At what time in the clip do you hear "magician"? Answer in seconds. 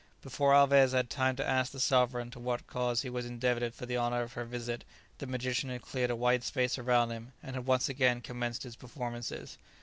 5.27-5.69